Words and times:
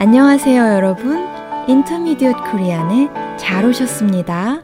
안녕하세요, 0.00 0.62
여러분. 0.74 1.26
인터미디엇 1.66 2.36
코리안에 2.52 3.08
잘 3.36 3.64
오셨습니다. 3.66 4.62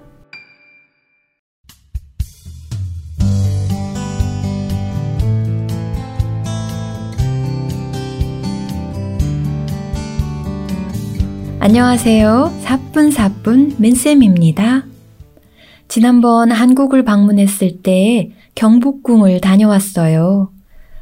안녕하세요. 11.59 12.53
사뿐사뿐 12.61 13.75
민쌤입니다. 13.79 14.85
지난번 15.89 16.53
한국을 16.53 17.03
방문했을 17.05 17.83
때 17.83 18.31
경복궁을 18.55 19.41
다녀왔어요. 19.41 20.53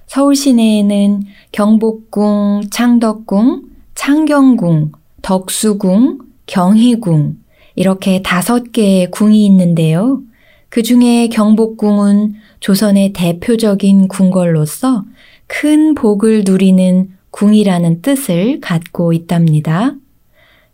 서울 0.07 0.35
시내에는 0.35 1.21
경복궁, 1.53 2.63
창덕궁, 2.71 3.72
창경궁, 4.05 4.91
덕수궁, 5.23 6.19
경희궁, 6.47 7.37
이렇게 7.77 8.21
다섯 8.21 8.73
개의 8.73 9.13
궁이 9.13 9.47
있는데요. 9.47 10.23
그 10.71 10.83
중에 10.83 11.29
경복궁은 11.29 12.35
조선의 12.59 13.13
대표적인 13.13 14.09
궁궐로서 14.09 15.05
큰 15.47 15.95
복을 15.95 16.43
누리는 16.45 17.11
궁이라는 17.31 18.03
뜻을 18.03 18.59
갖고 18.59 19.13
있답니다. 19.13 19.95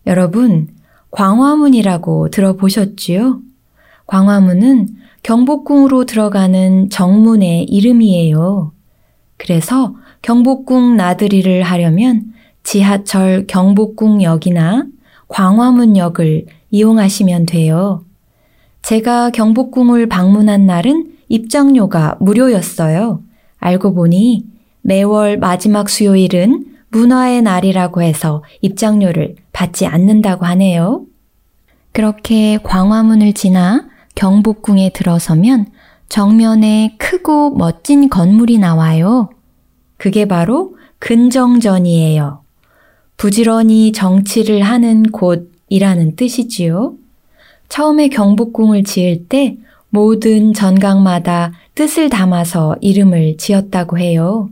여러분, 0.06 0.68
광화문이라고 1.10 2.30
들어보셨지요? 2.30 3.42
광화문은 4.06 4.88
경복궁으로 5.22 6.06
들어가는 6.06 6.88
정문의 6.88 7.64
이름이에요. 7.64 8.72
그래서 9.36 9.94
경복궁 10.22 10.96
나들이를 10.96 11.62
하려면 11.62 12.32
지하철 12.68 13.46
경복궁역이나 13.46 14.84
광화문역을 15.28 16.44
이용하시면 16.70 17.46
돼요. 17.46 18.04
제가 18.82 19.30
경복궁을 19.30 20.10
방문한 20.10 20.66
날은 20.66 21.14
입장료가 21.30 22.18
무료였어요. 22.20 23.22
알고 23.56 23.94
보니 23.94 24.44
매월 24.82 25.38
마지막 25.38 25.88
수요일은 25.88 26.66
문화의 26.90 27.40
날이라고 27.40 28.02
해서 28.02 28.44
입장료를 28.60 29.36
받지 29.54 29.86
않는다고 29.86 30.44
하네요. 30.44 31.06
그렇게 31.92 32.58
광화문을 32.58 33.32
지나 33.32 33.88
경복궁에 34.14 34.90
들어서면 34.90 35.68
정면에 36.10 36.96
크고 36.98 37.54
멋진 37.54 38.10
건물이 38.10 38.58
나와요. 38.58 39.30
그게 39.96 40.26
바로 40.26 40.76
근정전이에요. 40.98 42.42
부지런히 43.18 43.90
정치를 43.90 44.62
하는 44.62 45.02
곳이라는 45.02 46.14
뜻이지요. 46.14 46.94
처음에 47.68 48.08
경복궁을 48.08 48.84
지을 48.84 49.26
때 49.28 49.56
모든 49.90 50.54
전각마다 50.54 51.52
뜻을 51.74 52.10
담아서 52.10 52.76
이름을 52.80 53.36
지었다고 53.36 53.98
해요. 53.98 54.50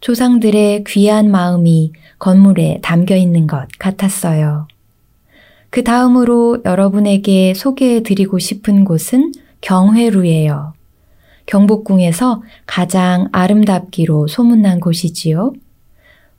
조상들의 0.00 0.84
귀한 0.86 1.28
마음이 1.30 1.92
건물에 2.20 2.78
담겨 2.82 3.16
있는 3.16 3.48
것 3.48 3.66
같았어요. 3.80 4.68
그 5.70 5.82
다음으로 5.82 6.58
여러분에게 6.64 7.52
소개해 7.54 8.04
드리고 8.04 8.38
싶은 8.38 8.84
곳은 8.84 9.32
경회루예요. 9.60 10.74
경복궁에서 11.46 12.42
가장 12.64 13.28
아름답기로 13.32 14.28
소문난 14.28 14.78
곳이지요. 14.78 15.52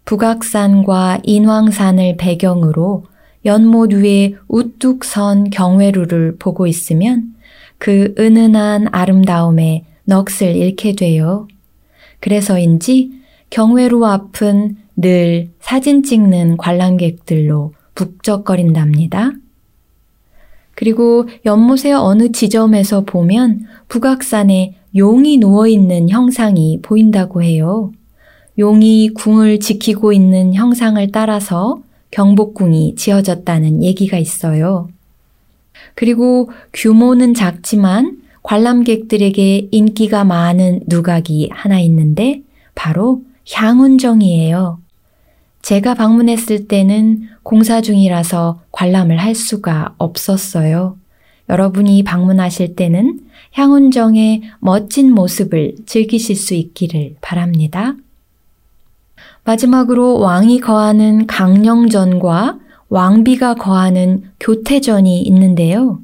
북악산과 0.05 1.19
인왕산을 1.23 2.17
배경으로 2.17 3.05
연못 3.43 3.93
위에 3.93 4.35
우뚝 4.47 5.03
선 5.03 5.49
경회루를 5.49 6.37
보고 6.37 6.67
있으면 6.67 7.35
그 7.77 8.13
은은한 8.17 8.87
아름다움에 8.91 9.83
넋을 10.05 10.55
잃게 10.55 10.93
돼요. 10.93 11.47
그래서인지 12.19 13.11
경회루 13.49 14.05
앞은 14.05 14.77
늘 14.95 15.51
사진 15.59 16.03
찍는 16.03 16.57
관람객들로 16.57 17.73
북적거린답니다. 17.95 19.31
그리고 20.73 21.27
연못의 21.45 21.93
어느 21.93 22.31
지점에서 22.31 23.05
보면 23.05 23.65
북악산에 23.87 24.75
용이 24.95 25.37
누워있는 25.37 26.09
형상이 26.09 26.79
보인다고 26.81 27.43
해요. 27.43 27.91
용이 28.57 29.09
궁을 29.09 29.59
지키고 29.59 30.13
있는 30.13 30.53
형상을 30.53 31.11
따라서 31.11 31.81
경복궁이 32.11 32.95
지어졌다는 32.95 33.83
얘기가 33.83 34.17
있어요. 34.17 34.89
그리고 35.93 36.49
규모는 36.73 37.33
작지만 37.33 38.21
관람객들에게 38.43 39.69
인기가 39.71 40.23
많은 40.23 40.81
누각이 40.87 41.49
하나 41.51 41.79
있는데 41.79 42.41
바로 42.75 43.23
향운정이에요. 43.51 44.79
제가 45.61 45.95
방문했을 45.95 46.67
때는 46.67 47.27
공사 47.43 47.81
중이라서 47.81 48.61
관람을 48.71 49.17
할 49.17 49.33
수가 49.33 49.95
없었어요. 49.97 50.97
여러분이 51.49 52.03
방문하실 52.03 52.75
때는 52.75 53.19
향운정의 53.53 54.43
멋진 54.59 55.11
모습을 55.13 55.75
즐기실 55.85 56.35
수 56.35 56.53
있기를 56.53 57.15
바랍니다. 57.21 57.95
마지막으로 59.43 60.19
왕이 60.19 60.59
거하는 60.59 61.27
강령전과 61.27 62.59
왕비가 62.89 63.55
거하는 63.55 64.23
교태전이 64.39 65.21
있는데요. 65.21 65.99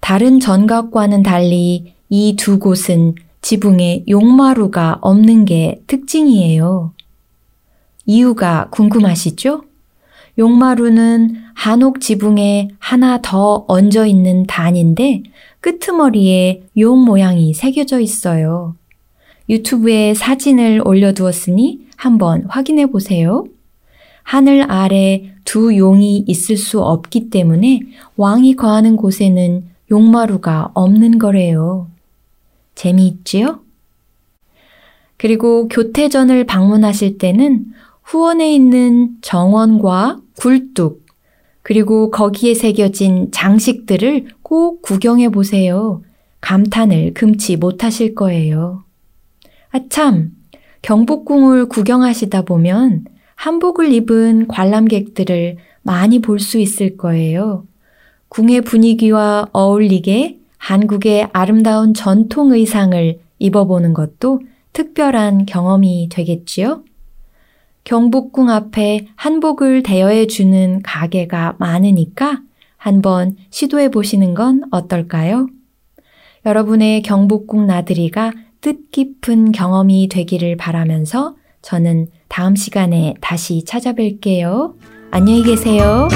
다른 0.00 0.40
전각과는 0.40 1.22
달리 1.22 1.94
이 2.08 2.36
두 2.36 2.58
곳은 2.58 3.14
지붕에 3.42 4.04
용마루가 4.08 4.98
없는 5.00 5.44
게 5.44 5.82
특징이에요. 5.86 6.92
이유가 8.04 8.68
궁금하시죠? 8.70 9.62
용마루는 10.38 11.36
한옥 11.54 12.00
지붕에 12.00 12.68
하나 12.78 13.20
더 13.22 13.64
얹어 13.68 14.06
있는 14.06 14.46
단인데 14.46 15.22
끄트머리에 15.60 16.64
용 16.78 17.04
모양이 17.04 17.52
새겨져 17.54 18.00
있어요. 18.00 18.74
유튜브에 19.50 20.14
사진을 20.14 20.80
올려두었으니 20.84 21.80
한번 21.96 22.44
확인해 22.48 22.86
보세요. 22.86 23.44
하늘 24.22 24.70
아래 24.70 25.34
두 25.44 25.76
용이 25.76 26.24
있을 26.26 26.56
수 26.56 26.80
없기 26.80 27.30
때문에 27.30 27.80
왕이 28.16 28.54
거하는 28.54 28.94
곳에는 28.96 29.64
용마루가 29.90 30.70
없는 30.74 31.18
거래요. 31.18 31.88
재미있지요? 32.76 33.60
그리고 35.16 35.68
교태전을 35.68 36.46
방문하실 36.46 37.18
때는 37.18 37.66
후원에 38.04 38.54
있는 38.54 39.16
정원과 39.20 40.20
굴뚝, 40.38 41.04
그리고 41.62 42.10
거기에 42.10 42.54
새겨진 42.54 43.30
장식들을 43.32 44.28
꼭 44.42 44.80
구경해 44.80 45.28
보세요. 45.28 46.02
감탄을 46.40 47.14
금치 47.14 47.56
못하실 47.56 48.14
거예요. 48.14 48.84
아참, 49.70 50.32
경복궁을 50.82 51.66
구경하시다 51.66 52.42
보면 52.42 53.04
한복을 53.36 53.92
입은 53.92 54.48
관람객들을 54.48 55.56
많이 55.82 56.20
볼 56.20 56.40
수 56.40 56.58
있을 56.58 56.96
거예요. 56.96 57.64
궁의 58.28 58.62
분위기와 58.62 59.46
어울리게 59.52 60.38
한국의 60.58 61.28
아름다운 61.32 61.94
전통 61.94 62.52
의상을 62.52 63.18
입어보는 63.38 63.94
것도 63.94 64.40
특별한 64.72 65.46
경험이 65.46 66.08
되겠지요? 66.10 66.84
경복궁 67.84 68.50
앞에 68.50 69.06
한복을 69.16 69.82
대여해 69.82 70.26
주는 70.26 70.82
가게가 70.82 71.56
많으니까 71.58 72.42
한번 72.76 73.36
시도해 73.50 73.90
보시는 73.90 74.34
건 74.34 74.62
어떨까요? 74.70 75.48
여러분의 76.44 77.02
경복궁 77.02 77.66
나들이가 77.66 78.32
뜻깊은 78.60 79.52
경험이 79.52 80.08
되기를 80.08 80.56
바라면서 80.56 81.36
저는 81.62 82.08
다음 82.28 82.56
시간에 82.56 83.14
다시 83.20 83.64
찾아뵐게요. 83.66 84.74
안녕히 85.10 85.42
계세요. 85.42 86.08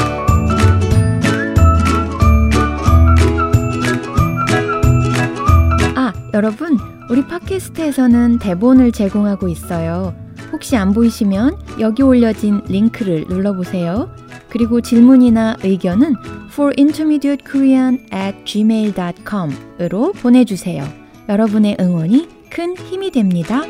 아, 5.97 6.13
여러분, 6.35 6.79
우리 7.11 7.27
팟캐스트에서는 7.27 8.39
대본을 8.39 8.93
제공하고 8.93 9.49
있어요. 9.49 10.15
혹시 10.53 10.77
안 10.77 10.93
보이시면 10.93 11.57
여기 11.81 12.03
올려진 12.03 12.63
링크를 12.69 13.25
눌러보세요. 13.29 14.09
그리고 14.49 14.81
질문이나 14.81 15.57
의견은 15.65 16.15
forintermediatekorean 16.53 18.07
at 18.13 18.45
gmail.com으로 18.45 20.13
보내주세요. 20.13 21.04
여러분의 21.29 21.77
응원이 21.81 22.29
큰 22.51 22.77
힘이 22.77 23.11
됩니다. 23.11 23.63